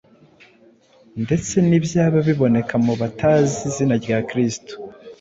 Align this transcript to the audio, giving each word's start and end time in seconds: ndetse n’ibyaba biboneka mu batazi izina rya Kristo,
ndetse 1.23 1.53
n’ibyaba 1.67 2.17
biboneka 2.27 2.75
mu 2.85 2.93
batazi 3.01 3.57
izina 3.69 3.95
rya 4.03 4.17
Kristo, 4.29 4.73